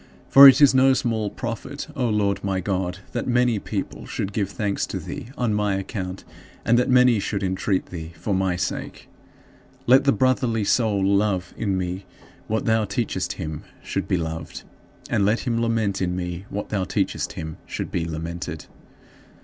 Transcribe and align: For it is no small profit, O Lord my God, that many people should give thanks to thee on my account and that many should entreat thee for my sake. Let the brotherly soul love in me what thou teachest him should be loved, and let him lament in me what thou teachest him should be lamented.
For 0.29 0.47
it 0.47 0.61
is 0.61 0.73
no 0.73 0.95
small 0.95 1.29
profit, 1.29 1.85
O 1.95 2.09
Lord 2.09 2.43
my 2.43 2.59
God, 2.59 2.97
that 3.11 3.27
many 3.27 3.59
people 3.59 4.07
should 4.07 4.33
give 4.33 4.49
thanks 4.49 4.87
to 4.87 4.97
thee 4.97 5.27
on 5.37 5.53
my 5.53 5.75
account 5.75 6.23
and 6.65 6.75
that 6.79 6.89
many 6.89 7.19
should 7.19 7.43
entreat 7.43 7.85
thee 7.91 8.11
for 8.15 8.33
my 8.33 8.55
sake. 8.55 9.07
Let 9.85 10.05
the 10.05 10.11
brotherly 10.11 10.63
soul 10.63 11.05
love 11.05 11.53
in 11.55 11.77
me 11.77 12.07
what 12.47 12.65
thou 12.65 12.83
teachest 12.85 13.33
him 13.33 13.61
should 13.83 14.07
be 14.07 14.17
loved, 14.17 14.63
and 15.07 15.23
let 15.23 15.41
him 15.41 15.61
lament 15.61 16.01
in 16.01 16.15
me 16.15 16.45
what 16.49 16.69
thou 16.69 16.83
teachest 16.83 17.33
him 17.33 17.57
should 17.67 17.91
be 17.91 18.03
lamented. 18.03 18.65